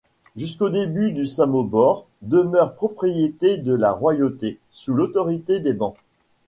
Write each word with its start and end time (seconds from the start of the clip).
Jusqu'au 0.35 0.71
début 0.71 1.11
du 1.11 1.27
Samobor 1.27 2.07
demeure 2.23 2.73
propriété 2.73 3.57
de 3.57 3.75
la 3.75 3.91
royauté, 3.91 4.57
sous 4.71 4.95
l'autorité 4.95 5.59
des 5.59 5.73
Bans. 5.73 5.93